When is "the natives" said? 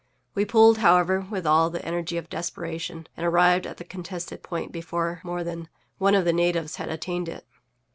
6.25-6.77